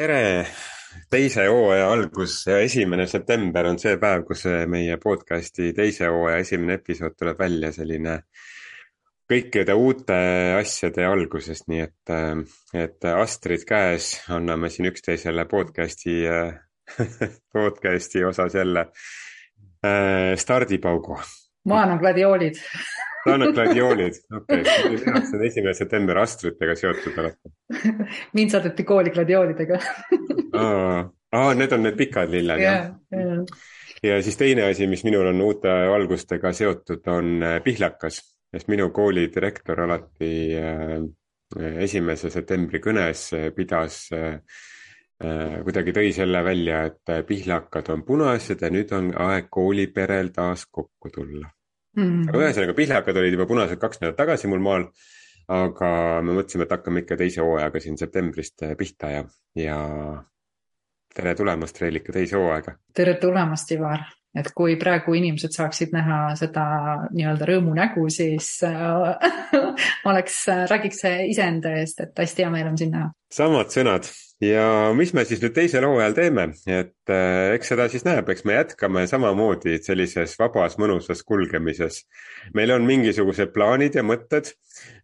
[0.00, 0.46] tere,
[1.12, 6.78] teise hooaja algus ja esimene september on see päev, kus meie podcast'i teise hooaja esimene
[6.78, 8.14] episood tuleb välja, selline
[9.30, 10.16] kõikide uute
[10.56, 12.14] asjade algusest, nii et,
[12.80, 16.16] et Astrid käes, anname siin üksteisele podcast'i
[17.58, 18.86] podcast'i osas jälle
[19.84, 21.20] äh, stardipaugu.
[21.68, 22.56] ma annan gladioolid
[23.24, 27.54] ta annab gladioolid, okei okay., see on esimene september Astritega seotud olete
[28.38, 29.80] mind saadeti kooli gladioolidega
[30.56, 33.68] aa, aa, need on need pikad lilled yeah, jah yeah.?
[34.02, 38.20] ja siis teine asi, mis minul on uute algustega seotud, on äh, pihlakas,
[38.50, 40.98] sest minu kooli direktor alati äh,
[41.84, 44.06] esimese septembri kõnes äh, pidas
[45.20, 51.10] kuidagi tõi selle välja, et pihlakad on punased ja nüüd on aeg kooliperel taas kokku
[51.12, 51.50] tulla
[51.96, 52.04] mm.
[52.04, 52.28] -hmm.
[52.28, 54.90] aga ühesõnaga, pihlakad olid juba punased kaks nädalat tagasi mul maal.
[55.50, 59.24] aga me mõtlesime, et hakkame ikka teise hooajaga siin septembrist pihta ja,
[59.58, 59.78] ja
[61.14, 62.76] tere tulemast, Reelika, teise hooaega.
[62.94, 66.64] tere tulemast, Ivar et kui praegu inimesed saaksid näha seda
[67.10, 69.30] nii-öelda rõõmunägu, siis äh,
[70.10, 71.02] oleks, räägiks
[71.32, 73.10] iseenda eest, et hästi hea meel on sind näha.
[73.32, 74.06] samad sõnad
[74.40, 78.44] ja mis me siis nüüd teisel hooajal teeme, et äh, eks seda siis näeb, eks
[78.48, 82.04] me jätkame samamoodi sellises vabas mõnusas kulgemises.
[82.54, 84.52] meil on mingisugused plaanid ja mõtted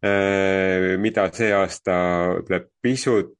[0.01, 1.97] äh,, mida see aasta
[2.47, 3.35] tuleb pisut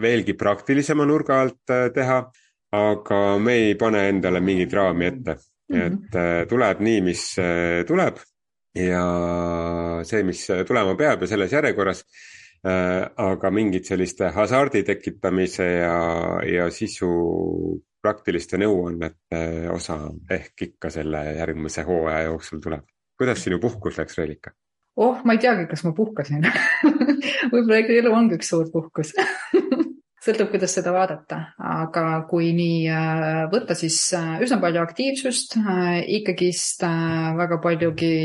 [0.00, 2.22] veelgi praktilisema nurga alt äh, teha,
[2.76, 5.36] aga me ei pane endale mingit raami ette
[5.72, 5.86] -hmm.
[5.86, 7.22] et tuleb nii, mis
[7.88, 8.18] tuleb
[8.76, 9.04] ja
[10.04, 12.04] see, mis tulema peab ja selles järjekorras
[12.66, 15.96] aga mingit selliste hasardi tekitamise ja,
[16.42, 17.10] ja sisu
[18.02, 19.40] praktiliste nõuannete
[19.72, 19.98] osa
[20.30, 22.86] ehk ikka selle järgmise hooaja jooksul tuleb.
[23.18, 24.52] kuidas sinu puhkus läks, Reelika?
[24.96, 26.46] oh, ma ei teagi, kas ma puhkasin.
[27.52, 29.12] Võib-olla ikka elu ongi üks suur puhkus.
[30.26, 35.54] Sõltub, kuidas seda vaadata, aga kui nii äh, võtta, siis äh, üsna palju aktiivsust,
[36.16, 36.82] ikkagist
[37.38, 38.16] väga paljugi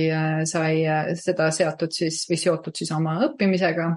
[0.49, 0.79] sai
[1.19, 3.91] seda seatud siis või seotud siis oma õppimisega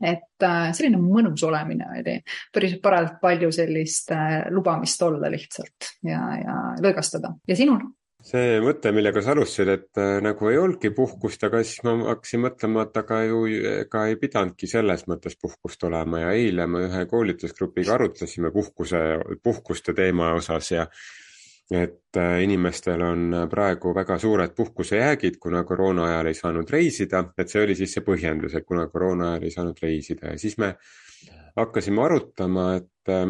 [0.00, 2.16] et äh, selline mõnus olemine oli,
[2.52, 7.36] päris parajalt palju sellist äh, lubamist olla lihtsalt ja, ja lõõgastada.
[7.48, 7.86] Ja sinul?
[8.26, 12.42] see mõte, millega sa alustasid, et äh, nagu ei olnudki puhkust, aga siis ma hakkasin
[12.42, 13.44] mõtlema, et aga ju
[13.76, 16.24] ega ei pidanudki selles mõttes puhkust olema.
[16.24, 19.04] Ja eile me ühe koolitusgrupiga arutlesime puhkuse,
[19.46, 20.88] puhkuste teema osas ja
[21.70, 27.24] et äh, inimestel on äh, praegu väga suured puhkusejäägid, kuna koroona ajal ei saanud reisida,
[27.38, 30.34] et see oli siis see põhjendus, et kuna koroona ajal ei saanud reisida.
[30.34, 30.76] Ja siis me
[31.56, 33.26] hakkasime arutama, et äh,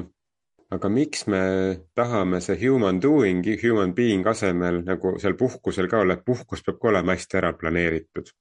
[0.75, 1.41] aga miks me
[1.95, 6.81] tahame see human doing, human being asemel nagu seal puhkusel ka olla, et puhkus peab
[6.83, 8.33] ka olema hästi ära planeeritud.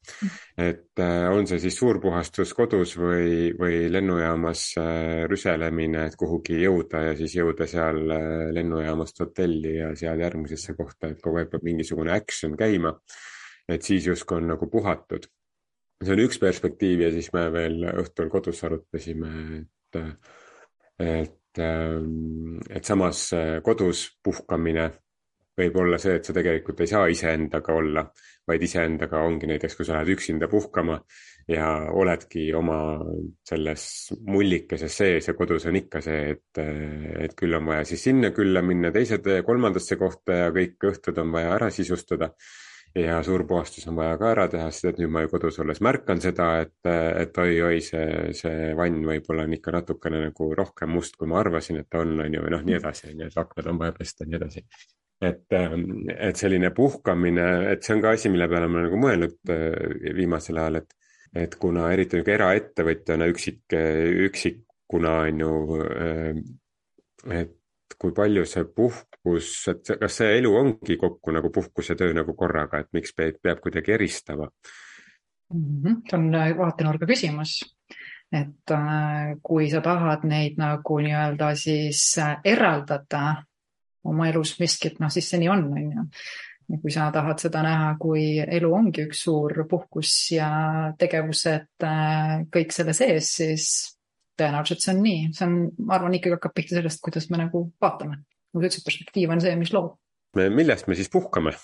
[0.58, 7.03] et äh, on see siis suurpuhastus kodus või, või lennujaamas äh, rüselemine, et kuhugi jõuda
[7.12, 11.69] ja siis jõuda seal äh, lennujaamast hotelli ja seal järgmisesse kohta, et kogu aeg peab
[11.69, 12.96] mingisugune action käima.
[13.69, 15.30] et siis justkui on nagu puhatud.
[16.02, 19.31] see on üks perspektiiv ja siis me veel õhtul kodus arutasime,
[19.62, 20.06] et,
[21.00, 24.90] et et samas äh, kodus puhkamine
[25.56, 28.04] võib olla see, et sa tegelikult ei saa iseendaga olla,
[28.48, 30.98] vaid iseendaga ongi näiteks, kui sa lähed üksinda puhkama
[31.48, 32.80] ja oledki oma
[33.46, 33.86] selles
[34.28, 36.62] mullikeses sees ja kodus on ikka see, et,
[37.24, 41.32] et küll on vaja siis sinna külla minna, teised kolmandasse kohta ja kõik õhtud on
[41.38, 42.34] vaja ära sisustada
[42.96, 45.82] ja suur puhastus on vaja ka ära teha, sest et nüüd ma ju kodus olles
[45.84, 46.90] märkan seda, et,
[47.22, 51.82] et oi-oi, see, see vann võib-olla on ikka natukene nagu rohkem must, kui ma arvasin,
[51.82, 53.96] et ta on, on ju, või noh, nii edasi, on ju, et aknad on vaja
[53.98, 54.64] pesta ja nii edasi.
[55.26, 55.58] et,
[56.30, 60.16] et selline puhkamine, et see on ka asi, mille peale ma olen nagu mõelnud eh,
[60.16, 60.96] viimasel ajal, et,
[61.46, 63.76] et kuna eriti nagu eraettevõtjana üksik,
[64.30, 66.42] üksikuna on ju, eh,
[67.42, 67.56] et
[68.00, 72.36] kui palju see puhkus, et kas see elu ongi kokku nagu puhkus ja töö nagu
[72.38, 74.50] korraga, et miks peab, peab kuidagi eristama
[75.53, 75.82] mm?
[75.84, 76.02] -hmm.
[76.09, 77.76] see on äh, vaatenurga küsimus.
[78.32, 83.44] et äh, kui sa tahad neid nagu nii-öelda siis äh, eraldada
[84.03, 86.03] oma elus miskit, noh siis see nii on, on ju.
[86.70, 90.50] ja kui sa tahad seda näha, kui elu ongi üks suur puhkus ja
[90.98, 91.86] tegevused
[92.56, 93.95] kõik selle sees, siis
[94.40, 95.55] tõenäoliselt see on nii, see on,
[95.85, 98.22] ma arvan, ikkagi hakkab pihta sellest, kuidas me nagu vaatame.
[98.22, 99.96] nagu sa ütlesid, perspektiiv on see, mis loob.
[100.35, 101.55] millest me siis puhkame?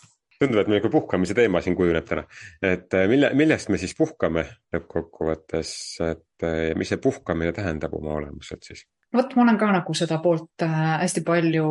[0.41, 2.23] tundub, et meil nagu puhkamise teema siin kujuneb täna,
[2.65, 5.73] et äh, mille, millest me siis puhkame lõppkokkuvõttes,
[6.07, 8.87] et äh, mis see puhkamine tähendab oma olemuselt siis?
[9.13, 11.67] vot ma olen ka nagu seda poolt äh, hästi palju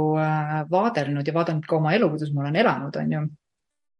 [0.70, 3.24] vaadelnud ja vaadanud ka oma elu, kuidas ma olen elanud, on ju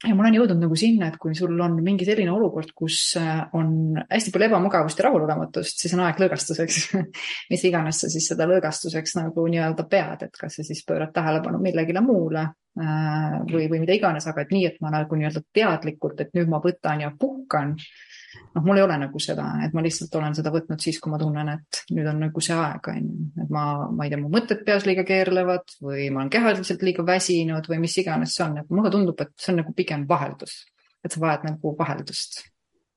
[0.01, 3.43] ja ma olen jõudnud nagu sinna, et kui sul on mingi selline olukord, kus äh,
[3.57, 6.79] on hästi palju ebamugavust ja rahulolematust, siis on aeg lõõgastuseks
[7.53, 11.61] mis iganes sa siis seda lõõgastuseks nagu nii-öelda pead, et kas sa siis pöörad tähelepanu
[11.61, 16.25] millegile muule äh, või, või mida iganes, aga et nii, et ma nagu nii-öelda teadlikult,
[16.25, 17.77] et nüüd ma võtan ja puhkan
[18.55, 21.19] noh, mul ei ole nagu seda, et ma lihtsalt olen seda võtnud siis, kui ma
[21.21, 23.29] tunnen, et nüüd on nagu see aeg, on ju.
[23.45, 23.65] et ma,
[23.95, 27.81] ma ei tea, mu mõtted peas liiga keerlevad või ma olen kehaliselt liiga väsinud või
[27.85, 30.65] mis iganes see on, et mulle tundub, et see on nagu pigem vaheldus.
[31.05, 32.43] et sa vajad nagu vaheldust.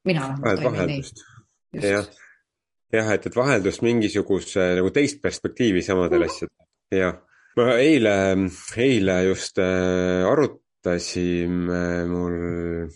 [0.06, 1.86] mina vähemalt toimin nii.
[1.92, 2.10] jah,
[2.94, 6.36] jah, et, et vaheldust mingisuguse nagu teist perspektiivi samadele mm -hmm.
[6.36, 7.16] asjadele, jah.
[7.58, 8.18] ma eile,
[8.78, 12.90] eile just äh, arutasime mul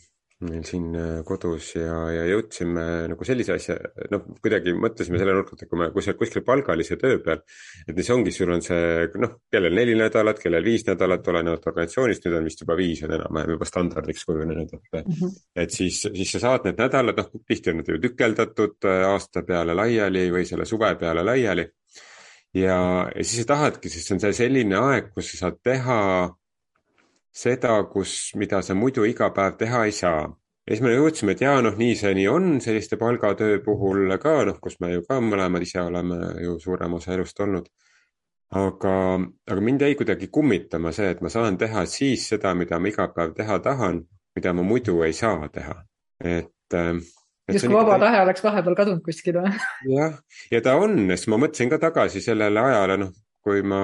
[0.45, 3.77] meil siin äh, kodus ja, ja jõudsime nagu sellise asja,
[4.13, 7.17] noh, kuidagi mõtlesime selle nurga alt, et kui me, kui sa oled kuskil palgalise töö
[7.25, 7.41] peal,
[7.87, 12.27] et siis ongi, sul on see noh, kellel neli nädalat, kellel viis nädalat, olenevalt organisatsioonist,
[12.27, 15.17] nüüd on vist juba viis on enam-vähem juba standardiks kujunenud, et mm.
[15.17, 15.35] -hmm.
[15.65, 19.41] et siis, siis sa saad need nädalad, noh, tihti on need ju tükeldatud äh, aasta
[19.41, 21.65] peale laiali või selle suve peale laiali.
[22.53, 25.97] ja, ja siis sa tahadki, sest see on see selline aeg, kus sa saad teha
[27.37, 30.27] seda, kus, mida sa muidu iga päev teha ei saa.
[30.67, 34.39] ja siis me jõudsime, et jaa, noh, nii see nii on selliste palgatöö puhul ka,
[34.49, 37.69] noh, kus me ju ka mõlemad ise oleme ju suurem osa elust olnud.
[38.57, 38.93] aga,
[39.51, 43.07] aga mind jäi kuidagi kummitama see, et ma saan teha siis seda, mida ma iga
[43.15, 44.01] päev teha tahan,
[44.35, 45.75] mida ma muidu ei saa teha.
[46.23, 47.03] et ähm,
[47.53, 49.53] justkui vaba tahe oleks vahepeal kadunud kuskil või?
[49.93, 50.17] jah,
[50.51, 53.13] ja ta on, sest ma mõtlesin ka tagasi sellele ajale, noh,
[53.47, 53.81] kui ma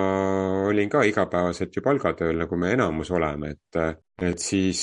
[0.68, 4.00] olin ka igapäevaselt ju palgatööl, nagu me enamus oleme, et,
[4.30, 4.81] et siis,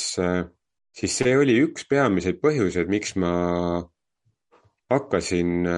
[0.97, 3.33] siis see oli üks peamiseid põhjuseid, miks ma
[4.91, 5.69] hakkasin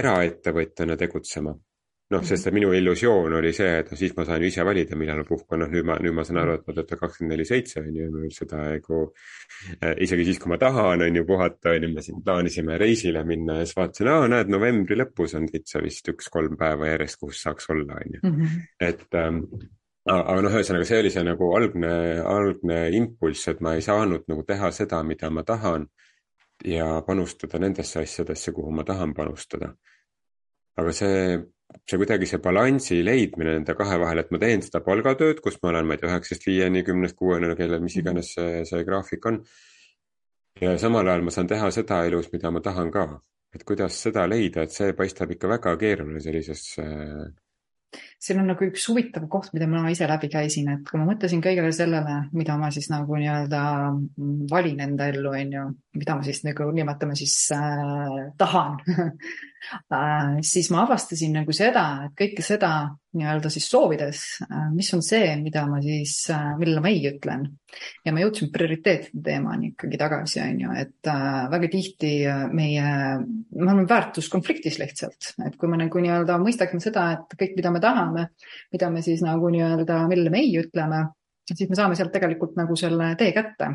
[0.00, 1.52] eraettevõtjana tegutsema
[2.10, 4.96] noh, sest et minu illusioon oli see, et noh, siis ma saan ju ise valida,
[4.98, 7.46] millal ma puhkan, noh nüüd ma, nüüd ma saan aru, et ma töötan kakskümmend neli
[7.46, 11.74] seitse on ju, ja seda nagu äh, isegi siis, kui ma tahan, on ju puhata,
[11.76, 15.46] on ju, me siin plaanisime reisile minna ja siis vaatasin, aa näed, novembri lõpus on
[15.50, 18.22] täitsa vist üks-kolm päeva järjest, kus saaks olla, on ju.
[18.26, 18.58] Mhm.
[18.90, 19.44] et ähm,
[20.10, 21.94] aga noh, ühesõnaga see oli see nagu algne,
[22.26, 25.86] algne impulss, et ma ei saanud nagu teha seda, mida ma tahan
[26.66, 29.72] ja panustada nendesse asjadesse, kuhu ma tahan panustada.
[30.80, 31.38] aga see
[31.88, 35.72] see kuidagi see balansi leidmine nende kahe vahel, et ma teen seda palgatööd, kus ma
[35.72, 38.04] olen, ma ei tea, üheksast viieni, kümnest kuueni, kellel mis mhm.
[38.04, 39.42] iganes see, see graafik on.
[40.60, 43.06] ja samal ajal ma saan teha seda elus, mida ma tahan ka.
[43.54, 47.30] et kuidas seda leida, et see paistab ikka väga keeruline sellises äh,
[48.20, 51.40] siin on nagu üks huvitav koht, mida ma ise läbi käisin, et kui ma mõtlesin
[51.44, 53.62] kõigele sellele, mida ma siis nagu nii-öelda
[54.50, 58.76] valin enda ellu, on ju, mida ma siis nagu nimetame siis äh, tahan
[59.96, 62.74] äh, siis ma avastasin nagu seda, et kõike seda
[63.16, 67.46] nii-öelda siis soovides äh,, mis on see, mida ma siis äh,, millele ma ei ütlen.
[68.06, 72.84] ja ma jõudsin prioriteetide teemani ikkagi tagasi, on ju, et äh, väga tihti äh, meie,
[73.24, 77.82] me oleme väärtuskonfliktis lihtsalt, et kui me nagu nii-öelda mõistaksime seda, et kõik, mida me
[77.82, 78.28] tahame, tahame,
[78.72, 81.04] mida me siis nagu nii-öelda, millele me ei ütleme,
[81.52, 83.74] siis me saame sealt tegelikult nagu selle tee kätte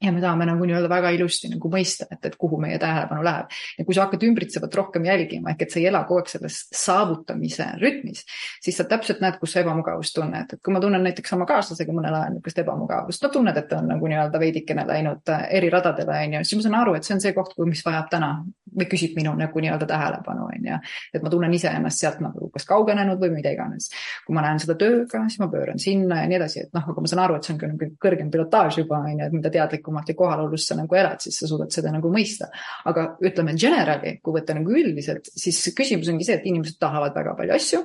[0.00, 3.50] ja me tahame nagu nii-öelda väga ilusti nagu mõista, et, et kuhu meie tähelepanu läheb.
[3.78, 6.60] ja kui sa hakkad ümbritsevat rohkem jälgima, ehk et sa ei ela kogu aeg selles
[6.74, 8.24] saavutamise rütmis,
[8.64, 11.92] siis sa täpselt näed, kus sa ebamugavust tunned, et kui ma tunnen näiteks oma kaaslasega
[11.96, 15.68] mõnel ajal niisugust ebamugavust, no tunned, et ta on nagu nii-öelda veidikene läinud äh, eri
[15.72, 18.32] radadele, on ju, siis ma saan aru, et see on see koht, mis vajab täna
[18.76, 20.78] või küsib minu nagu nii-öelda tähelepanu, on ju.
[21.14, 23.90] et ma tunnen iseennast sealt nagu kas kaugenenud või mida iganes.
[24.26, 27.02] kui ma näen seda tööga, siis ma pööran sinna ja nii edasi, et noh, aga
[27.02, 29.50] ma saan aru, et see on küll nagu kõrgem pilotaaž juba, on ju, et mida
[29.50, 32.50] teadlikum ja kohalolus sa nagu elad, siis sa suudad seda nagu mõista.
[32.84, 37.34] aga ütleme generally, kui võtta nagu üldiselt, siis küsimus ongi see, et inimesed tahavad väga
[37.38, 37.82] palju asju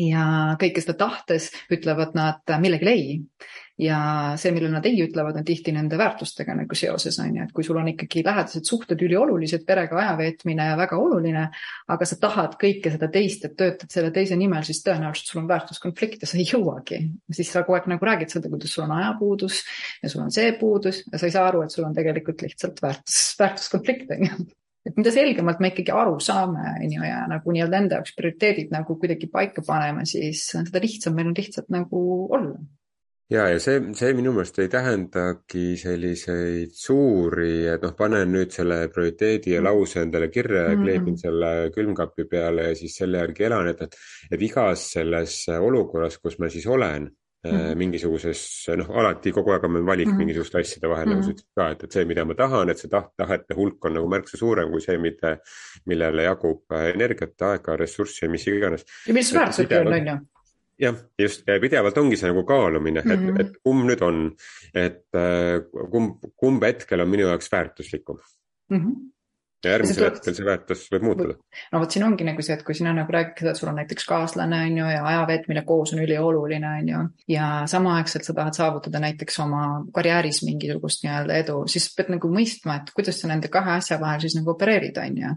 [0.00, 0.24] ja
[0.60, 3.18] kõike seda tahtes ütlevad nad millegile ei
[3.80, 3.98] ja
[4.36, 7.64] see, millele nad ei ütlevad, on tihti nende väärtustega nagu seoses, on ju, et kui
[7.64, 11.46] sul on ikkagi lähedased suhted üliolulised, perega aja veetmine väga oluline,
[11.94, 15.50] aga sa tahad kõike seda teist, et töötad selle teise nimel, siis tõenäoliselt sul on
[15.50, 17.00] väärtuskonflikt ja sa ei jõuagi.
[17.32, 19.62] siis sa kogu aeg nagu räägid seda, kuidas sul on ajapuudus
[20.02, 22.82] ja sul on see puudus ja sa ei saa aru, et sul on tegelikult lihtsalt
[22.82, 24.50] väärtus, väärtuskonflikt, on ju
[24.82, 28.72] et mida selgemalt me ikkagi aru saame, on ju, ja nagu nii-öelda enda jaoks prioriteedid
[28.74, 32.00] nagu kuidagi paika paneme, siis seda lihtsam meil on lihtsalt nagu
[32.34, 32.56] olla
[33.30, 38.84] ja, ja see, see minu meelest ei tähendagi selliseid suuri, et noh, panen nüüd selle
[38.92, 39.68] prioriteedi ja mm.
[39.68, 43.98] lause endale kirja ja kleebin selle külmkapi peale ja siis selle järgi elan, et, et,
[44.32, 47.10] et igas selles olukorras, kus ma siis olen
[47.44, 47.74] mm -hmm.
[47.74, 50.16] mingisuguses, noh, alati kogu aeg on meil valik mm -hmm.
[50.16, 51.14] mingisuguste asjade vahel mm, -hmm.
[51.14, 53.84] nagu sa ütlesid ka, et, et see, mida ma tahan, et see taht, tahete hulk
[53.84, 55.36] on nagu märksa suurem kui see, mida,
[55.86, 58.84] millele jagub äh, energiat, aega, ressurssi ja mis iganes.
[59.08, 60.18] ja mis väärtused on, on ju
[60.82, 63.40] jah, just pidevalt ongi see nagu kaalumine, et mm, -hmm.
[63.40, 64.20] et kumb nüüd on,
[64.74, 65.04] et
[65.94, 68.18] kumb, kumb hetkel on minu jaoks väärtuslikum
[68.70, 68.78] mm.
[68.78, 69.11] -hmm
[69.64, 71.36] ja järgmisel hetkel see väärtus võib muutuda.
[71.72, 74.58] no vot siin ongi nagu see, et kui sina nagu rääkida, sul on näiteks kaaslane
[74.66, 77.02] on ju ja aja veetmine koos on ülioluline on ju.
[77.34, 79.62] ja samaaegselt sa tahad saavutada näiteks oma
[79.94, 84.24] karjääris mingisugust nii-öelda edu, siis pead nagu mõistma, et kuidas sa nende kahe asja vahel
[84.24, 85.34] siis nagu opereerid, on ju.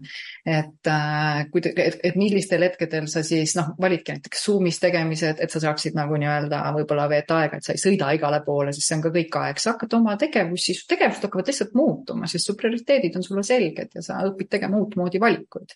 [0.57, 5.53] et äh,, kui, et, et millistel hetkedel sa siis noh, validki näiteks Zoom'is tegemised, et
[5.53, 8.97] sa saaksid nagu nii-öelda võib-olla veeta aega, et sa ei sõida igale poole, sest see
[8.97, 12.57] on ka kõik aeg, sa hakkad oma tegevusi, su tegevused hakkavad lihtsalt muutuma, sest su
[12.57, 15.75] prioriteedid on sulle selged ja sa sa õpid tegema uutmoodi valikuid.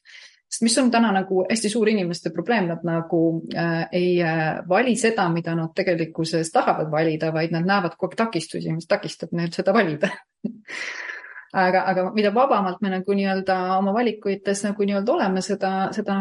[0.49, 3.19] sest mis on täna nagu hästi suur inimeste probleem, nad nagu
[3.53, 8.17] äh, ei äh, vali seda, mida nad tegelikkuses tahavad valida, vaid nad näevad kogu aeg
[8.25, 10.09] takistusi, mis takistab neil seda valida
[11.53, 16.17] aga, aga mida vabamalt me nagu nii-öelda oma valikuites nagu nii-öelda oleme, seda, seda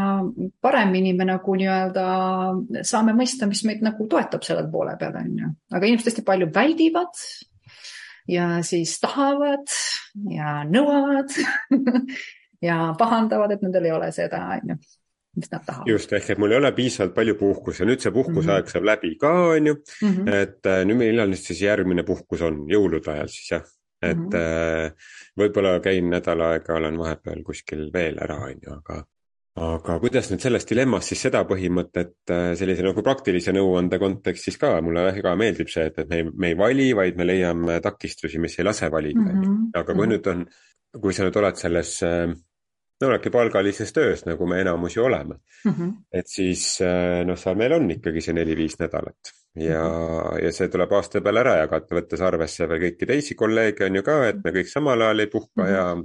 [0.64, 2.06] paremini me nagu nii-öelda
[2.87, 5.52] saame mõista, mis meid nagu toetab sellel poole peal, on ju.
[5.75, 7.25] aga inimesed hästi palju väldivad
[8.28, 9.68] ja siis tahavad
[10.30, 11.34] ja nõuavad
[12.68, 14.78] ja pahandavad, et nendel ei ole seda, on ju
[15.38, 15.88] mis nad tahavad.
[15.88, 18.72] just, ehk et mul ei ole piisavalt palju puhkust ja nüüd see puhkuseaeg mm -hmm.
[18.72, 20.14] saab läbi ka, on ju mm.
[20.14, 20.32] -hmm.
[20.34, 23.68] et äh, nüüd millal nüüd siis järgmine puhkus on, jõulude ajal siis jah?
[24.02, 24.92] et mm -hmm.
[25.42, 29.04] võib-olla käin nädal aega, olen vahepeal kuskil veel ära, on ju, aga
[29.58, 34.76] aga kuidas nüüd selles dilemmas siis seda põhimõtet äh, sellise nagu praktilise nõuande kontekstis ka,
[34.84, 38.40] mulle väga meeldib see, et, et me ei, me ei vali, vaid me leiame takistusi,
[38.42, 39.40] mis ei lase valida mm.
[39.40, 39.70] -hmm.
[39.74, 40.12] aga kui mm -hmm.
[40.12, 42.28] nüüd on, kui sa nüüd oled selles äh,
[43.00, 45.34] no oledki palgalises töös, nagu me enamus ju oleme
[45.64, 45.72] mm.
[45.72, 45.92] -hmm.
[46.12, 50.44] et siis äh, noh, seal meil on ikkagi see neli-viis nädalat ja mm, -hmm.
[50.44, 54.02] ja see tuleb aasta peale ära jagada, võttes arvesse veel kõiki teisi kolleege on ju
[54.02, 55.74] ka, et me kõik samal ajal ei puhka mm -hmm.
[55.74, 55.96] ja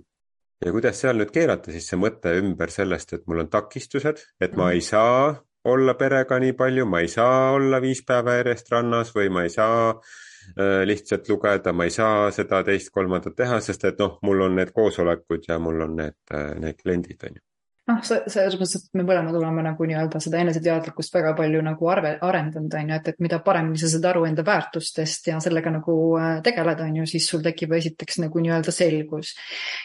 [0.65, 4.57] ja kuidas seal nüüd keerata siis see mõte ümber sellest, et mul on takistused, et
[4.59, 5.33] ma ei saa
[5.69, 9.53] olla perega nii palju, ma ei saa olla viis päeva järjest rannas või ma ei
[9.53, 14.59] saa äh, lihtsalt lugeda, ma ei saa seda teist-kolmandat teha, sest et noh, mul on
[14.59, 17.45] need koosolekud ja mul on need, äh, need kliendid, on ju
[17.89, 22.13] noh, selles mõttes, et me mõlemad oleme nagu nii-öelda seda eneseteadlikkust väga palju nagu arve,
[22.23, 25.95] arendanud, on ju, et, et mida paremini sa saad aru enda väärtustest ja sellega nagu
[26.19, 29.33] äh, tegeled, on ju, siis sul tekib esiteks nagu nii-öelda selgus.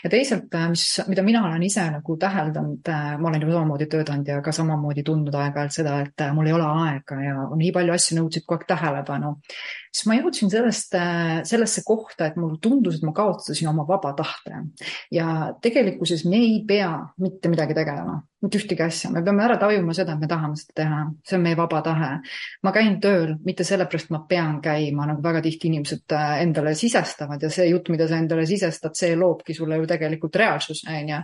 [0.04, 3.90] ja teisalt, äh, mis, mida mina olen ise nagu täheldanud, äh, ma olen ju samamoodi
[3.96, 8.20] tööandja, aga samamoodi tundnud aeg-ajalt seda, et mul ei ole aega ja nii palju asju
[8.20, 9.34] nõudsid kogu aeg tähelepanu
[9.92, 10.96] siis ma jõudsin sellest,
[11.48, 14.64] sellesse kohta, et mulle tundus, et ma kaotasin oma vaba tahte.
[15.14, 16.92] Ja tegelikkuses me ei pea
[17.22, 20.76] mitte midagi tegema mitte ühtegi asja, me peame ära tajuma seda, et me tahame seda
[20.82, 22.10] teha, see on meie vaba tahe.
[22.62, 27.42] ma käin tööl mitte sellepärast, ma pean käima, nagu väga tihti inimesed äh, endale sisestavad
[27.42, 31.20] ja see jutt, mida sa endale sisestad, see loobki sulle ju tegelikult reaalsuse, on ju.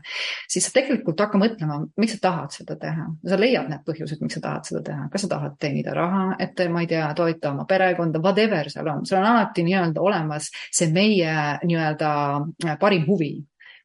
[0.50, 4.38] siis sa tegelikult hakka mõtlema, miks sa tahad seda teha, sa leiad need põhjused, miks
[4.40, 7.68] sa tahad seda teha, kas sa tahad teenida raha, et ma ei tea, toita oma
[7.68, 12.10] perekonda, whatever seal on, seal on alati nii-öelda olemas see meie nii-öelda
[12.66, 13.36] äh, parim huvi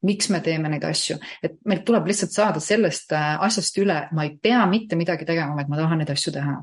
[0.05, 4.25] miks me teeme neid asju, et meil tuleb lihtsalt saada sellest äh, asjast üle, ma
[4.27, 6.59] ei pea mitte midagi tegema, vaid ma tahan neid asju teha.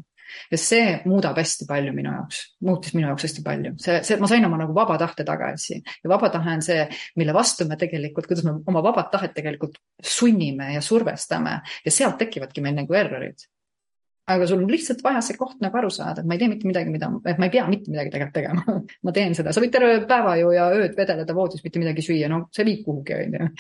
[0.51, 4.29] Ja see muudab hästi palju minu jaoks, muutis minu jaoks hästi palju, see, see, ma
[4.31, 5.79] sain oma nagu vaba tahte tagasi.
[6.03, 6.83] Ja vaba tahe on see,
[7.17, 11.61] mille vastu me tegelikult, kuidas me oma vabat tahet tegelikult sunnime ja survestame.
[11.87, 13.47] Ja sealt tekivadki meil nagu errorid
[14.27, 16.67] aga sul on lihtsalt vaja see koht nagu aru saada, et ma ei tee mitte
[16.67, 18.79] midagi, mida, et ma ei pea mitte midagi tegelikult tegema.
[19.07, 22.31] Ma teen seda, sa võid terve päeva ju ja ööd vedeleda voodis, mitte midagi süüa,
[22.33, 23.51] no see viib kuhugi, on ju.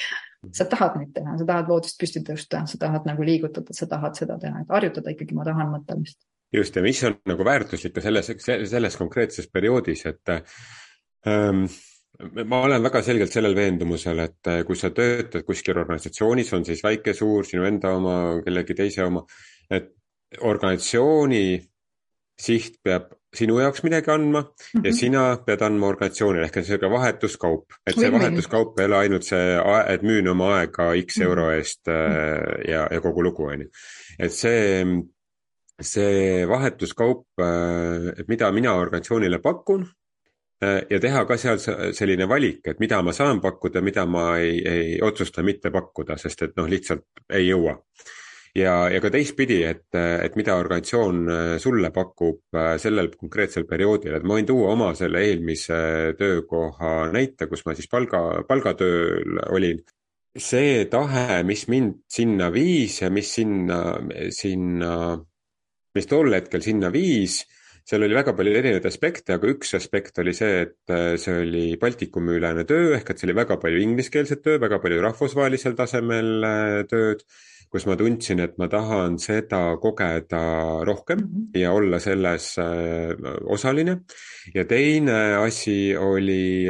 [0.56, 4.18] sa tahad neid teha, sa tahad voodist püsti tõusta, sa tahad nagu liigutada, sa tahad
[4.18, 6.18] seda teha, et harjutada ikkagi ma tahan mõtlemist.
[6.54, 6.76] just.
[6.76, 10.34] Ja mis on nagu väärtuslik ka selles, selles konkreetses perioodis, et
[11.30, 11.66] ähm,
[12.42, 17.14] ma olen väga selgelt sellel veendumusel, et kui sa töötad kuskil organisatsioonis, on siis väike,
[17.14, 19.22] suur, sinu enda oma, kellegi teise oma,
[19.70, 19.92] et
[20.40, 21.46] organisatsiooni
[22.36, 24.84] siht peab sinu jaoks midagi andma mm -hmm.
[24.84, 24.98] ja mhm.
[24.98, 29.58] sina pead andma organisatsioonile ehk sihuke vahetuskaup, et see vahetuskaup ei ole ainult see,
[29.94, 31.58] et müün oma aega X euro mhm.
[31.58, 32.70] eest mm -hmm.
[32.70, 33.68] ja, ja kogu lugu, on ju.
[34.18, 34.86] et see,
[35.80, 39.88] see vahetuskaup, äh, et mida mina organisatsioonile pakun
[40.64, 41.58] äh, ja teha ka seal
[41.92, 46.42] selline valik, et mida ma saan pakkuda, mida ma ei, ei otsusta mitte pakkuda, sest
[46.42, 47.76] et noh, lihtsalt ei jõua
[48.56, 54.16] ja, ja ka teistpidi, et, et mida organisatsioon äh, sulle pakub äh, sellel konkreetsel perioodil,
[54.16, 55.78] et ma võin tuua oma selle eelmise
[56.18, 59.84] töökoha näite, kus ma siis palga, palgatööl olin.
[60.36, 63.96] see tahe, mis mind sinna viis ja mis sinna,
[64.36, 64.90] sinna,
[65.96, 67.38] mis tol hetkel sinna viis,
[67.86, 72.36] seal oli väga palju erinevaid aspekte, aga üks aspekt oli see, et see oli Baltikumi
[72.36, 76.48] ülene töö, ehk et see oli väga palju ingliskeelset töö, väga palju rahvusvahelisel tasemel
[76.90, 77.24] tööd
[77.76, 80.42] kus ma tundsin, et ma tahan seda kogeda
[80.88, 81.60] rohkem mm -hmm.
[81.60, 82.56] ja olla selles
[83.44, 84.00] osaline.
[84.54, 86.66] ja teine asi oli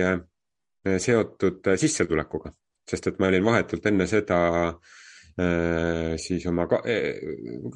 [0.98, 2.50] seotud sissetulekuga,
[2.90, 6.96] sest et ma olin vahetult enne seda äh, siis oma ka, e,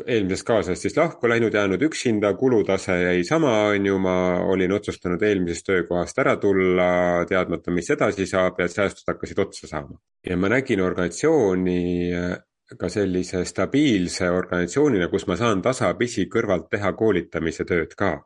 [0.06, 5.66] eelmisest kaaslasest lahku läinud, jäänud üksinda, kulutase jäi sama, on ju, ma olin otsustanud eelmisest
[5.66, 9.98] töökohast ära tulla, teadmata, mis edasi saab ja säästud hakkasid otsa saama.
[10.26, 11.80] ja ma nägin organisatsiooni
[12.16, 12.38] äh,
[12.78, 18.16] ka sellise stabiilse organisatsioonina, kus ma saan tasapisi kõrvalt teha koolitamise tööd ka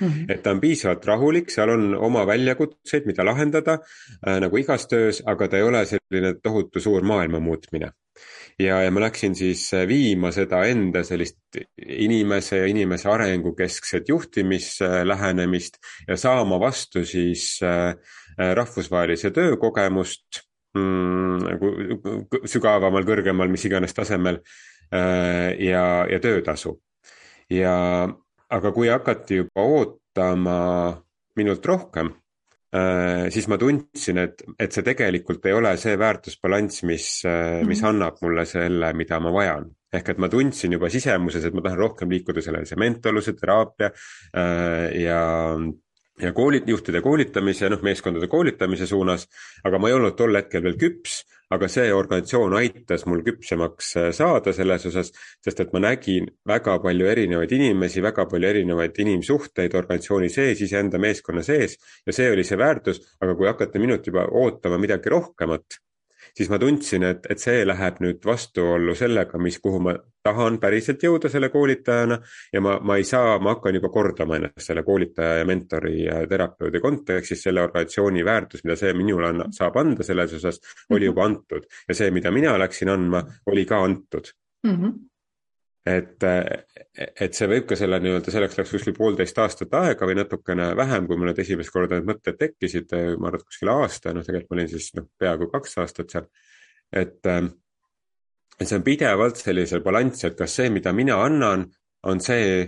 [0.00, 0.32] Mm -hmm.
[0.34, 3.78] et ta on piisavalt rahulik, seal on oma väljakutseid, mida lahendada
[4.26, 7.92] äh, nagu igas töös, aga ta ei ole selline tohutu suur maailma muutmine.
[8.58, 11.38] ja, ja ma läksin siis äh, viima seda enda sellist
[11.86, 15.78] inimese ja inimese arengu keskset juhtimislähenemist
[16.08, 17.94] ja saama vastu siis äh,
[18.54, 20.42] rahvusvahelise töökogemust
[20.76, 24.40] mm, nagu sügavamal, kõrgemal, mis iganes tasemel
[24.92, 26.78] äh, ja, ja töötasu.
[27.52, 27.74] ja
[28.52, 30.56] aga kui hakati juba ootama
[31.36, 32.12] minult rohkem,
[32.76, 37.70] äh, siis ma tundsin, et, et see tegelikult ei ole see väärtusbalanss, mis, mis mm
[37.70, 37.88] -hmm.
[37.88, 39.70] annab mulle selle, mida ma vajan.
[39.92, 43.90] ehk et ma tundsin juba sisemuses, et ma tahan rohkem liikuda sellise mentorluse, teraapia
[44.96, 45.18] ja
[46.22, 49.26] ja koolid, juhtide koolitamise, noh, meeskondade koolitamise suunas,
[49.66, 54.08] aga ma ei olnud tol hetkel veel küps, aga see organisatsioon aitas mul küpsemaks äh,
[54.16, 55.12] saada selles osas,
[55.44, 61.00] sest et ma nägin väga palju erinevaid inimesi, väga palju erinevaid inimsuhteid organisatsiooni sees, iseenda
[61.02, 61.76] meeskonna sees
[62.06, 65.82] ja see oli see väärtus, aga kui hakata minult juba ootama midagi rohkemat,
[66.36, 71.02] siis ma tundsin, et, et see läheb nüüd vastuollu sellega, mis, kuhu ma tahan päriselt
[71.02, 72.18] jõuda selle koolitajana
[72.54, 76.20] ja ma, ma ei saa, ma hakkan juba kordama ennast selle koolitaja ja mentori ja
[76.30, 80.60] terapeudi kontekstis, selle organisatsiooni väärtus, mida see minule anna, saab anda selles osas,
[80.90, 81.66] oli juba antud.
[81.88, 84.34] Ja see, mida mina läksin andma, oli ka antud.
[84.66, 84.76] Mm.
[84.76, 85.00] -hmm
[85.86, 86.24] et,
[86.94, 91.08] et see võib ka selle nii-öelda, selleks läks kuskil poolteist aastat aega või natukene vähem,
[91.08, 94.52] kui mul need esimest korda need mõtted tekkisid, ma arvan, et kuskil aasta, noh, tegelikult
[94.52, 96.30] ma olin siis noh, peaaegu kaks aastat seal.
[96.92, 101.66] et, et see on pidevalt sellisel balanss, et kas see, mida mina annan,
[102.06, 102.62] on see,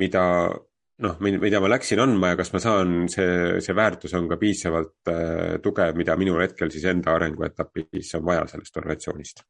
[0.00, 0.24] mida
[1.04, 5.10] noh, mida ma läksin andma ja kas ma saan, see, see väärtus on ka piisavalt
[5.10, 9.46] äh, tugev, mida minul hetkel siis enda arenguetapis on vaja sellest organisatsioonist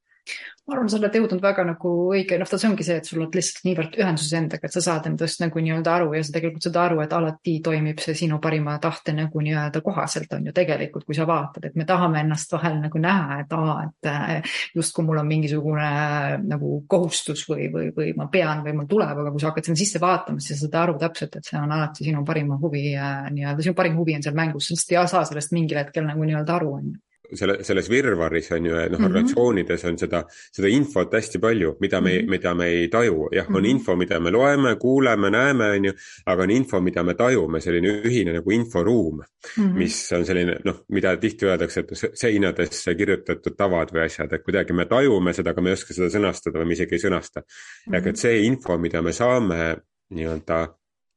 [0.65, 3.29] ma arvan, sa oled jõudnud väga nagu õige, noh, see ongi see, et sul on
[3.33, 6.79] lihtsalt niivõrd ühenduses endaga, et sa saad endast nagu nii-öelda aru ja sa tegelikult saad
[6.81, 11.19] aru, et alati toimib see sinu parima tahte nagu nii-öelda kohaselt on ju tegelikult, kui
[11.19, 15.21] sa vaatad, et me tahame ennast vahel nagu näha, et aa, et äh, justkui mul
[15.21, 19.45] on mingisugune äh, nagu kohustus või, või, või ma pean või mul tuleb, aga kui
[19.45, 22.25] sa hakkad sinna sisse vaatama, siis sa saad aru täpselt, et see on alati sinu
[22.25, 25.53] parima huvi äh, nii-öelda, sinu parim huvi on seal mängus, sa lihtsalt ei saa sellest
[25.53, 29.05] mingil hetkel nagu nii-öelda aru, on ju selle, selles virvarris on ju, noh mm -hmm.
[29.05, 32.31] organisatsioonides on seda, seda infot hästi palju, mida me mm, -hmm.
[32.31, 33.65] mida me ei taju, jah on mhm.
[33.65, 35.93] info, mida me loeme, kuuleme, näeme, on ju,
[36.27, 39.79] aga on info, mida me tajume, selline ühine nagu inforuum mm, -hmm.
[39.79, 44.73] mis on selline noh, mida tihti öeldakse, et seinadesse kirjutatud tavad või asjad, et kuidagi
[44.73, 47.45] me tajume seda, aga me ei oska seda sõnastada või me isegi ei sõnasta mm.
[47.91, 47.97] -hmm.
[47.97, 49.77] ehk et see info, mida me saame
[50.11, 50.69] nii-öelda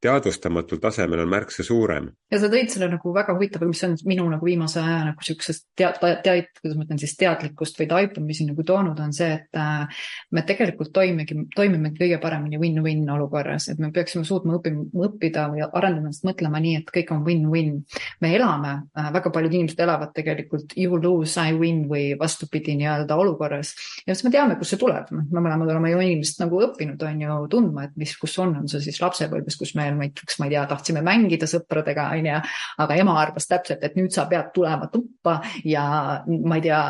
[0.01, 2.11] teadvustamatul tasemel on märksa suurem.
[2.31, 5.65] ja sa tõid selle nagu väga huvitava, mis on minu nagu viimase aja nagu siuksest
[5.79, 10.03] tead-, tead, kuidas ma ütlen siis teadlikkust või taipamisi nagu toonud, on see, et äh,
[10.37, 15.65] me tegelikult toimigi, toimime kõige paremini win-win olukorras, et me peaksime suutma õppima, õppida või
[15.65, 17.73] arendada ennast mõtlema nii, et kõik on win-win.
[18.21, 23.17] me elame äh,, väga paljud inimesed elavad tegelikult you lose, I win või vastupidi nii-öelda
[23.17, 23.73] olukorras.
[24.05, 27.25] ja siis me teame, kust see tuleb, me mõlemad oleme ju inimesed nagu õppinud, on
[27.25, 30.55] ju, tundma, et mis, kus on, on see siis lapsepõlves, kus me näiteks, ma ei
[30.55, 32.39] tea, tahtsime mängida sõpradega, onju,
[32.83, 35.85] aga ema arvas täpselt, et nüüd sa pead tulema tuppa ja
[36.27, 36.81] ma ei tea,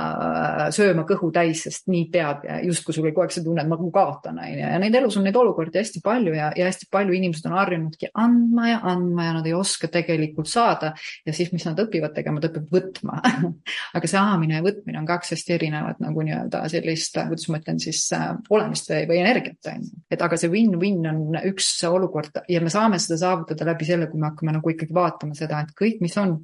[0.76, 3.80] sööma kõhu täis, sest nii peab justkui sul oli kogu aeg see tunne, et ma
[3.94, 4.62] kaotan, onju.
[4.62, 8.12] ja neid elus on neid olukordi hästi palju ja, ja hästi palju inimesed on harjunudki
[8.14, 10.94] andma ja andma ja nad ei oska tegelikult saada.
[11.26, 13.22] ja siis, mis nad õpivad tegema, nad õpivad võtma
[13.98, 18.04] aga saamine ja võtmine on kaks hästi erinevat nagu nii-öelda sellist, kuidas ma ütlen siis
[18.16, 20.04] äh, olemist või energiat, onju.
[20.12, 24.12] et aga see win-win on üks olukord ja me saame saame seda saavutada läbi selle,
[24.12, 26.40] kui me hakkame nagu ikkagi vaatama seda, et kõik, mis on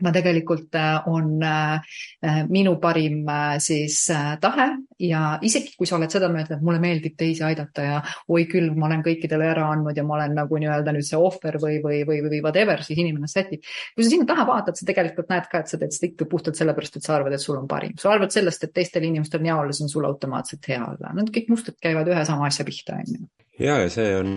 [0.00, 3.26] ma tegelikult äh, on äh, äh, minu parim
[3.60, 4.06] siis
[4.40, 4.66] tahe
[4.96, 7.98] ja isegi kui sa oled seda meelt, et mulle meeldib teisi aidata ja
[8.32, 11.58] oi küll, ma olen kõikidele ära andnud ja ma olen nagu nii-öelda nüüd see ohver
[11.60, 13.68] või, või, või, või whatever, siis inimene sätib.
[13.92, 16.60] kui sa sinna taha vaatad, sa tegelikult näed ka, et sa teed seda ikka puhtalt
[16.62, 17.92] sellepärast, et sa arvad, et sul on parim.
[18.00, 21.12] sa arvad sellest, et teistel inimestel on hea olla, see on sul automaatselt hea olla.
[21.20, 23.28] Need kõik mustrid käivad ühe sama asja pihta, on ju
[23.60, 24.32] ja, ja see on,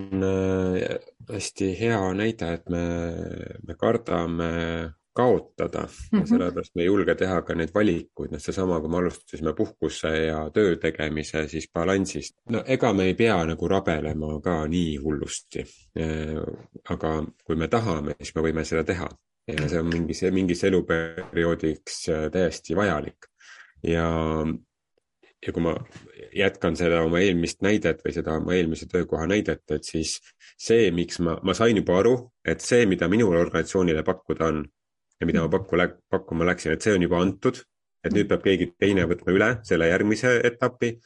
[1.31, 2.85] hästi hea näide, et me,
[3.67, 4.51] me kardame
[5.15, 6.17] kaotada mm -hmm.
[6.17, 6.27] ja mhm.
[6.27, 10.49] sellepärast me ei julge teha ka neid valikuid, noh seesama, kui me alustasime puhkuse ja
[10.49, 12.35] töö tegemise siis balansist.
[12.49, 15.63] no ega me ei pea nagu rabelema ka nii hullusti.
[16.89, 19.09] aga kui me tahame, siis me võime seda teha
[19.47, 23.29] ja see on mingis, mingis eluperioodiks täiesti vajalik.
[23.83, 24.09] ja,
[25.47, 25.75] ja kui ma
[26.35, 30.17] jätkan seda oma eelmist näidet või seda oma eelmise töökoha näidet, et siis
[30.59, 34.63] see, miks ma, ma sain juba aru, et see, mida minul organisatsioonile pakkuda on,
[35.19, 35.79] ja mida ma pakku,
[36.11, 37.61] pakkuma läksin, et see on juba antud,
[38.05, 40.97] et nüüd peab keegi teine võtma üle selle järgmise etapi.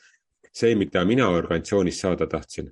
[0.51, 2.71] see, mida mina organisatsioonis saada tahtsin,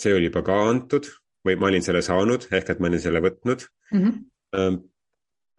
[0.00, 1.06] see oli juba ka antud
[1.44, 4.00] või ma olin selle saanud ehk et ma olin selle võtnud mm.
[4.54, 4.78] -hmm.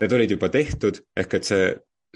[0.02, 1.68] Need olid juba tehtud ehk et see,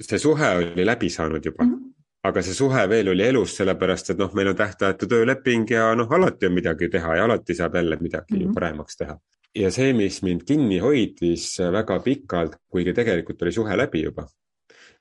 [0.01, 1.73] see suhe oli läbi saanud juba mm.
[1.73, 1.86] -hmm
[2.27, 6.11] aga see suhe veel oli elus, sellepärast et noh, meil on tähtajatu tööleping ja noh,
[6.19, 8.53] alati on midagi teha ja alati saab jälle midagi mm -hmm.
[8.53, 9.17] paremaks teha
[9.57, 14.27] ja see, mis mind kinni hoidis väga pikalt, kuigi tegelikult oli suhe läbi juba,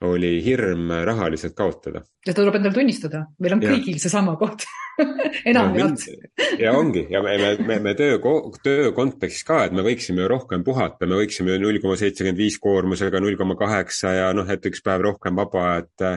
[0.07, 2.03] oli hirm rahaliselt kaotada.
[2.27, 3.75] ja tuleb endale tunnistada, meil on ja.
[3.75, 4.67] kõigil seesama koht
[5.51, 6.47] enamjaolt no,.
[6.61, 8.19] ja ongi ja me, me, me, me töö,
[8.65, 12.59] töö kontekstis ka, et me võiksime ju rohkem puhata, me võiksime null koma seitsekümmend viis
[12.63, 16.09] koormusega null koma kaheksa ja noh, et üks päev rohkem vaba, et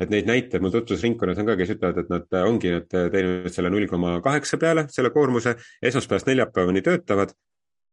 [0.00, 3.70] et neid näiteid mul tutvusringkonnas on ka, kes ütlevad, et nad ongi nad teinud selle
[3.70, 7.36] null koma kaheksa peale, selle koormuse, esmaspäevast neljapäevani töötavad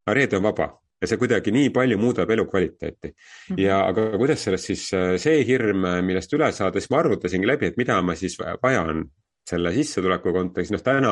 [0.08, 0.70] aga reede on vaba
[1.02, 3.08] ja see kuidagi nii palju muudab elukvaliteeti.
[3.12, 3.60] -hmm.
[3.62, 7.48] ja aga kuidas sellest siis äh, see hirm, äh, millest üle saada, siis ma arvutasingi
[7.48, 9.06] läbi, et mida ma siis vajan
[9.50, 11.12] selle sissetuleku kontekstis, noh täna,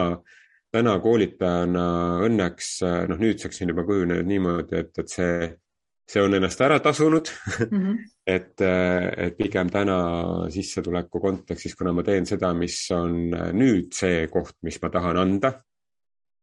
[0.72, 1.86] täna koolitajana
[2.26, 5.52] õnneks äh, noh, nüüdseks on juba kujunenud niimoodi, et, et see,
[6.06, 7.30] see on ennast ära tasunud
[7.70, 7.78] mm.
[7.78, 8.02] -hmm.
[8.28, 9.98] et, et pigem täna
[10.54, 15.56] sissetuleku kontekstis, kuna ma teen seda, mis on nüüd see koht, mis ma tahan anda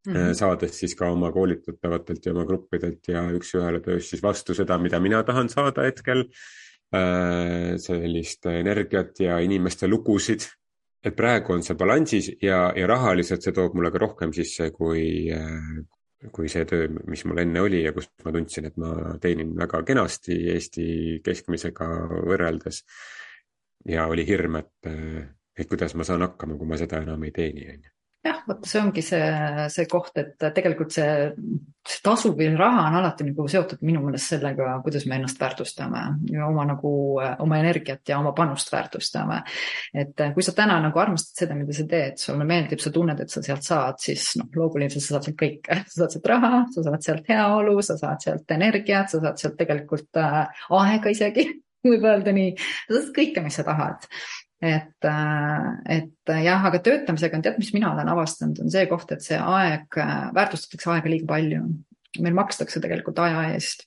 [0.07, 0.35] Mm -hmm.
[0.35, 4.99] saades siis ka oma koolitatavatelt ja oma gruppidelt ja üks-ühele töös siis vastu seda, mida
[5.01, 6.25] mina tahan saada hetkel.
[6.93, 10.41] Äh, sellist energiat ja inimeste lugusid.
[11.05, 15.33] et praegu on see balansis ja, ja rahaliselt see toob mulle ka rohkem sisse kui,
[15.35, 15.81] äh,
[16.31, 19.83] kui see töö, mis mul enne oli ja kus ma tundsin, et ma teenin väga
[19.89, 20.85] kenasti Eesti
[21.25, 21.89] keskmisega
[22.29, 22.85] võrreldes.
[23.89, 24.93] ja oli hirm, et,
[25.59, 28.67] et kuidas ma saan hakkama, kui ma seda enam ei teeni, on ju jah, vot
[28.69, 29.23] see ongi see,
[29.73, 31.07] see koht, et tegelikult see,
[31.83, 36.03] see tasu või raha on alati nagu seotud minu meelest sellega, kuidas me ennast väärtustame
[36.31, 36.93] ja oma nagu,
[37.43, 39.43] oma energiat ja oma panust väärtustame.
[39.95, 43.35] et kui sa täna nagu armastad seda, mida sa teed, sulle meeldib, sa tunned, et
[43.35, 46.87] sa sealt saad, siis noh, loomulikult sa saad sealt kõike, sa saad sealt raha, sa
[46.87, 51.49] saad sealt heaolu, sa saad sealt energiat, sa saad sealt tegelikult äh, aega isegi
[51.91, 52.55] võib öelda nii,
[52.87, 54.07] sa saad kõike, mis sa tahad
[54.63, 59.11] et, äh, et jah, aga töötamisega on tead, mis mina olen avastanud, on see koht,
[59.15, 61.65] et see aeg, äh, väärtustatakse aega liiga palju.
[62.21, 63.87] meil makstakse tegelikult aja eest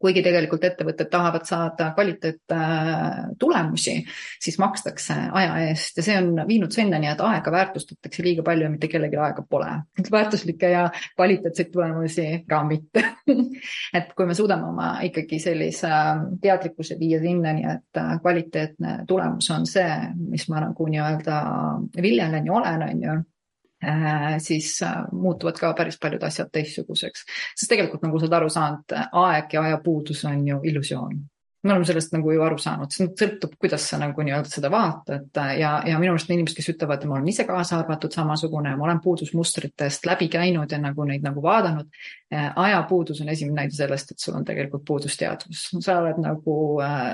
[0.00, 3.94] kuigi tegelikult ettevõtted tahavad saada kvaliteettulemusi,
[4.42, 8.72] siis makstakse aja eest ja see on viinud sinnani, et aega väärtustatakse liiga palju ja
[8.72, 9.70] mitte kellelgi aega pole.
[10.10, 13.04] väärtuslikke ja kvaliteetseid tulemusi ka mitte
[13.98, 15.88] et kui me suudame oma ikkagi sellise
[16.42, 19.94] teadlikkuse viia sinnani, et kvaliteetne tulemus on see,
[20.28, 21.40] mis ma nagu nii-öelda
[22.02, 23.35] viljelen ja olen, on ju Äh,
[24.38, 27.24] siis äh, muutuvad ka päris paljud asjad teistsuguseks.
[27.54, 31.18] sest tegelikult, nagu sa oled aru saanud, aeg ja ajapuudus on ju illusioon
[31.66, 35.40] me oleme sellest nagu ju aru saanud, see sõltub, kuidas sa nagu nii-öelda seda vaatad
[35.58, 38.86] ja, ja minu arust on inimesed, kes ütlevad, ma olen ise kaasa arvatud samasugune, ma
[38.88, 41.88] olen puudusmustritest läbi käinud ja nagu neid nagu vaadanud.
[42.32, 46.56] ajapuudus on esimene näide sellest, et sul on tegelikult puudusteadvus, sa oled nagu,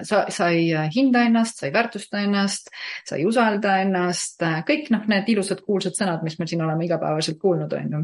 [0.09, 2.73] sa, sa ei hinda ennast, sa ei väärtusta ennast,
[3.09, 7.41] sa ei usalda ennast, kõik noh, need ilusad kuulsad sõnad, mis me siin oleme igapäevaselt
[7.41, 8.03] kuulnud, on ju,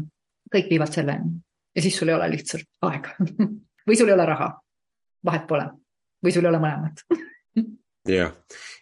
[0.53, 1.37] kõik viivad selleni.
[1.75, 3.13] Ja siis sul ei ole lihtsalt aega.
[3.87, 4.53] Või sul ei ole raha,
[5.25, 5.69] vahet pole
[6.23, 7.03] või sul ei ole mõlemat
[8.09, 8.33] jah,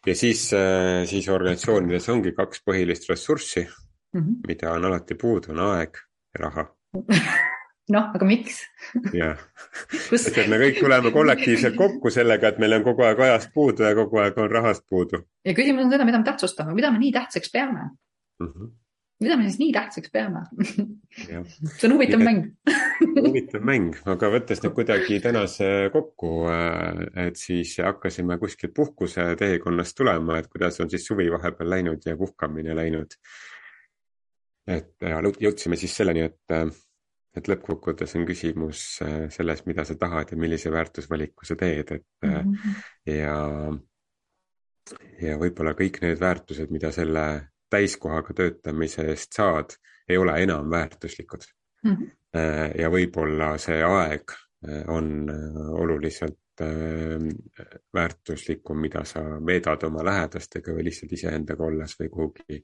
[0.05, 4.39] ja siis, äh, siis organisatsioonides ongi kaks põhilist ressurssi mm, -hmm.
[4.47, 6.01] mida on alati puudu, on aeg
[6.33, 6.67] ja raha
[7.95, 8.61] noh, aga miks?
[9.13, 9.39] jah,
[9.91, 13.93] et me kõik tuleme kollektiivselt kokku sellega, et meil on kogu aeg ajast puudu ja
[13.95, 15.23] kogu aeg on rahast puudu.
[15.45, 17.89] ja küsimus on seda, mida me tähtsustame, mida me nii tähtsaks peame
[18.39, 18.51] mm.
[18.51, 18.75] -hmm
[19.23, 20.43] mida me siis nii tähtsaks peame
[21.17, 22.51] see on huvitav mäng
[23.25, 29.97] huvitav mäng, aga võttes nüüd kuidagi tänase kokku, äh, et siis hakkasime kuskilt puhkuse teekonnast
[29.97, 33.17] tulema, et kuidas on siis suvi vahepeal läinud ja puhkamine läinud.
[34.67, 36.55] et ja jõudsime siis selleni, et,
[37.37, 42.07] et lõppkokkuvõttes on küsimus äh, selles, mida sa tahad ja millise väärtusvaliku sa teed, et
[42.25, 42.81] mm -hmm.
[43.13, 43.37] ja
[45.21, 47.23] ja võib-olla kõik need väärtused, mida selle
[47.69, 49.77] täiskohaga töötamise eest saad,
[50.09, 51.47] ei ole enam väärtuslikud
[51.83, 51.93] mm.
[51.93, 52.11] -hmm.
[52.81, 54.35] ja võib-olla see aeg
[54.87, 55.29] on
[55.83, 56.39] oluliselt
[57.93, 62.63] väärtuslikum, mida sa veedad oma lähedastega või lihtsalt iseendaga olles või kuhugi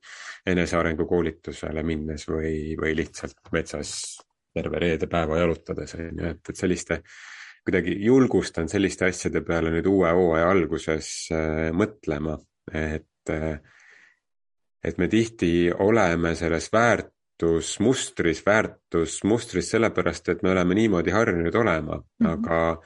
[0.50, 3.94] enesearengu koolitusele minnes või, või lihtsalt metsas
[4.54, 7.00] terve reedepäeva jalutades, on ju, et, et selliste,
[7.66, 12.38] kuidagi julgustan selliste asjade peale nüüd uue hooaja alguses äh, mõtlema,
[12.74, 13.58] et äh,,
[14.84, 22.28] et me tihti oleme selles väärtusmustris, väärtusmustris sellepärast, et me oleme niimoodi harjunud olema mm,
[22.28, 22.34] -hmm.
[22.34, 22.82] aga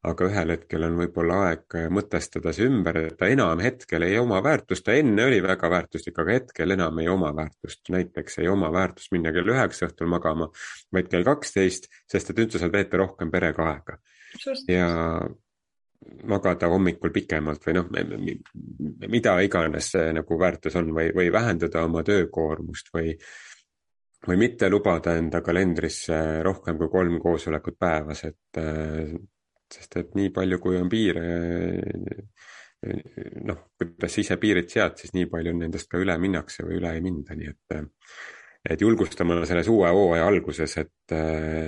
[0.00, 4.38] aga ühel hetkel on võib-olla aeg mõtestada see ümber, et ta enam hetkel ei oma
[4.44, 7.82] väärtust, ta enne oli väga väärtuslik, aga hetkel enam ei oma väärtust.
[7.92, 10.48] näiteks ei oma väärtust minna kell üheksa õhtul magama,
[10.92, 13.98] vaid kell kaksteist, sest et nüüd sa saad veeta rohkem perega aega.
[14.68, 14.88] ja
[16.30, 17.88] magada hommikul pikemalt või noh,
[19.12, 23.14] mida iganes see nagu väärtus on või, või vähendada oma töökoormust või
[24.26, 28.60] või mitte lubada enda kalendrisse rohkem kui kolm koosolekut päevas, et
[29.72, 31.22] sest et nii palju, kui on piire,
[33.46, 36.92] noh, kuidas sa ise piirid sead, siis nii palju nendest ka üle minnakse või üle
[36.96, 37.80] ei minda, nii et
[38.68, 41.14] et julgustama selles uue hooaja alguses, et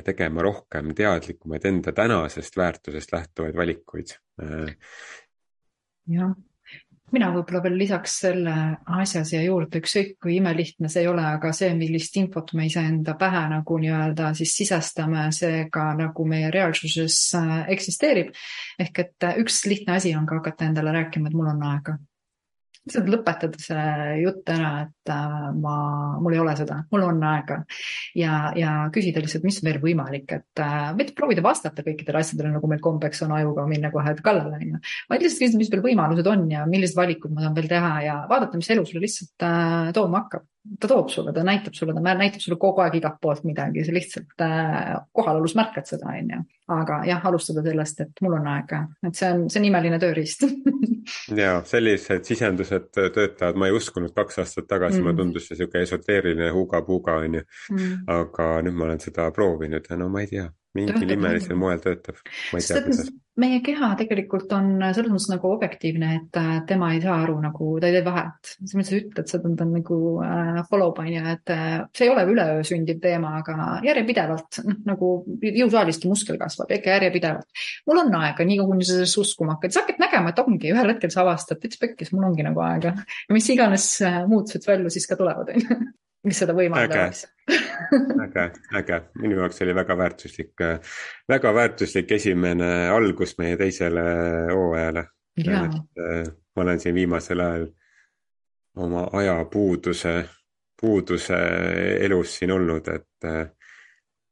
[0.04, 4.16] tegema rohkem teadlikumaid enda tänasest väärtusest lähtuvaid valikuid.
[6.12, 6.34] jah,
[7.12, 8.54] mina võib-olla veel lisaks selle
[9.00, 13.14] asja siia juurde, ükskõik kui imelihtne see ei ole, aga see, millist infot me iseenda
[13.20, 18.32] pähe nagu nii-öelda siis sisestame, see ka nagu meie reaalsuses äh, eksisteerib.
[18.80, 21.98] ehk et äh, üks lihtne asi on ka hakata endale rääkima, et mul on aega
[22.86, 23.82] lihtsalt lõpetada see
[24.22, 25.74] jutt ära, et äh, ma,
[26.22, 27.60] mul ei ole seda, mul on aega.
[28.18, 32.70] ja, ja küsida lihtsalt, mis veel võimalik, et äh, mitte proovida vastata kõikidele asjadele, nagu
[32.70, 34.82] meil kombeks on ajuga minna kohe kallale, on ju.
[35.12, 38.16] vaid lihtsalt küsida, mis veel võimalused on ja millised valikud ma saan veel teha ja
[38.30, 40.48] vaadata, mis elu sulle lihtsalt äh, tooma hakkab
[40.80, 43.94] ta toob sulle, ta näitab sulle, ta näitab sulle kogu aeg igalt poolt midagi, sa
[43.94, 46.40] lihtsalt äh, kohalolus märkad seda, on ju.
[46.72, 50.46] aga jah, alustada sellest, et mul on aega, et see on, see on imeline tööriist
[51.42, 55.82] ja sellised sisendused töötavad, ma ei uskunud kaks aastat tagasi mm., mulle tundus see sihuke
[55.82, 58.02] esoteeriline huuga-puuga on ju mm..
[58.14, 62.20] aga nüüd ma olen seda proovinud ja no ma ei tea mingil imelisel moel töötab.
[63.40, 67.68] meie keha tegelikult on selles mõttes nagu objektiivne, et äh, tema ei saa aru nagu,
[67.80, 68.50] ta ei tee vahet.
[68.58, 72.08] selles mõttes sa ütled, sa ta on nagu äh, follow on ju, et äh, see
[72.08, 75.12] ei ole üleöö sündiv teema, aga järjepidevalt, noh nagu
[75.48, 77.64] jõusaaliski muskel kasvab ikka järjepidevalt.
[77.88, 80.94] mul on aega, nii kuni sa sellest uskuma hakkad, sa hakkad nägema, et ongi, ühel
[80.94, 82.96] hetkel sa avastad, täitsa pekkis, mul ongi nagu aega.
[83.00, 85.82] ja mis iganes äh, su ellu siis ka tulevad, on ju
[86.26, 87.24] mis seda võimaldaks.
[88.24, 88.44] äge,
[88.78, 90.64] äge, minu jaoks oli väga väärtuslik,
[91.28, 94.04] väga väärtuslik esimene algus meie teisele
[94.52, 95.06] hooajale.
[95.42, 97.66] Äh, ma olen siin viimasel ajal
[98.82, 100.14] oma ajapuuduse,
[100.80, 101.38] puuduse
[102.00, 103.08] elus siin olnud, et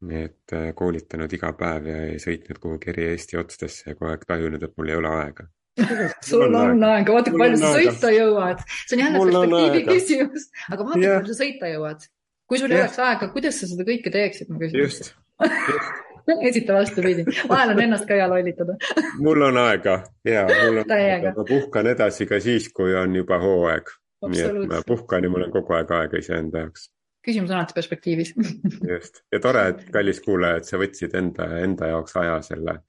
[0.01, 4.63] et koolitanud iga päev ja ei sõitnud kuhugi eri Eesti otstesse ja kogu aeg tajunud,
[4.65, 5.45] et mul ei ole aega
[6.27, 8.63] sul on aega, vaata kui palju sa sõita jõuad.
[8.85, 12.07] see on jälle perspektiivi küsimus, aga vaata kui palju sa sõita jõuad.
[12.51, 14.85] kui sul ei oleks aega, kuidas sa seda kõike teeksid, ma küsin.
[14.85, 16.09] just, just
[16.49, 18.77] esita vastupidi, vahel on ennast ka hea lollitada.
[19.25, 20.01] Mul on aega.
[20.25, 23.93] Ja mul on aega, ma puhkan edasi ka siis, kui on juba hooaeg.
[24.31, 26.91] nii et ma puhkan ja mul on kogu aeg aega iseenda jaoks.
[27.25, 28.35] küsimus on alati perspektiivis.
[28.93, 29.23] Just.
[29.33, 32.81] Ja tore, et kallis kuulaja, et sa võtsid enda, enda jaoks aja selle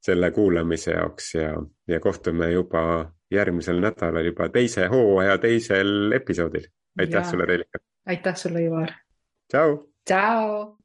[0.00, 1.50] selle kuulamise jaoks ja,
[1.88, 6.68] ja kohtume juba järgmisel nädalal juba teise hooaja teisel episoodil.
[6.98, 7.30] aitäh ja.
[7.30, 7.78] sulle, Reelika.
[8.06, 8.92] aitäh sulle, Ivar.
[9.50, 9.92] tšau.
[10.04, 10.76] tšau.